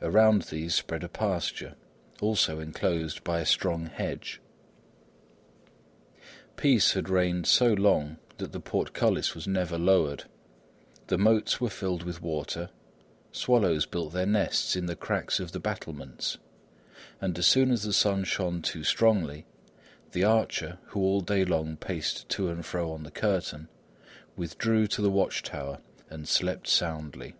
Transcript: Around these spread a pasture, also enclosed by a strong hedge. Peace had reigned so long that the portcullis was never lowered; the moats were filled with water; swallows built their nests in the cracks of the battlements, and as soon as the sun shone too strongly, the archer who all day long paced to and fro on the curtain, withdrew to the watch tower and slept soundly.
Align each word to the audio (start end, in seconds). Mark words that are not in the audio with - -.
Around 0.00 0.44
these 0.44 0.74
spread 0.74 1.04
a 1.04 1.10
pasture, 1.10 1.74
also 2.22 2.58
enclosed 2.58 3.22
by 3.22 3.38
a 3.38 3.44
strong 3.44 3.84
hedge. 3.84 4.40
Peace 6.56 6.94
had 6.94 7.10
reigned 7.10 7.46
so 7.46 7.74
long 7.74 8.16
that 8.38 8.52
the 8.52 8.60
portcullis 8.60 9.34
was 9.34 9.46
never 9.46 9.76
lowered; 9.76 10.24
the 11.08 11.18
moats 11.18 11.60
were 11.60 11.68
filled 11.68 12.02
with 12.02 12.22
water; 12.22 12.70
swallows 13.30 13.84
built 13.84 14.14
their 14.14 14.24
nests 14.24 14.74
in 14.74 14.86
the 14.86 14.96
cracks 14.96 15.38
of 15.38 15.52
the 15.52 15.60
battlements, 15.60 16.38
and 17.20 17.38
as 17.38 17.46
soon 17.46 17.70
as 17.70 17.82
the 17.82 17.92
sun 17.92 18.24
shone 18.24 18.62
too 18.62 18.82
strongly, 18.82 19.44
the 20.12 20.24
archer 20.24 20.78
who 20.86 21.00
all 21.02 21.20
day 21.20 21.44
long 21.44 21.76
paced 21.76 22.26
to 22.30 22.48
and 22.48 22.64
fro 22.64 22.90
on 22.90 23.02
the 23.02 23.10
curtain, 23.10 23.68
withdrew 24.34 24.86
to 24.86 25.02
the 25.02 25.10
watch 25.10 25.42
tower 25.42 25.80
and 26.08 26.26
slept 26.26 26.66
soundly. 26.66 27.34